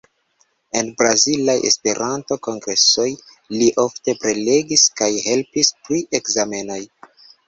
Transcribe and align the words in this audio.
En 0.77 0.87
brazilaj 1.01 1.53
Esperanto-kongresoj 1.71 3.05
li 3.57 3.67
ofte 3.83 4.15
prelegis 4.23 4.87
kaj 5.03 5.11
helpis 5.27 5.71
pri 5.89 6.01
ekzamenoj. 6.21 6.79